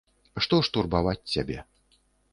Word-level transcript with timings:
Што 0.45 0.59
ж 0.67 0.71
турбаваць 0.79 1.29
цябе. 1.37 1.57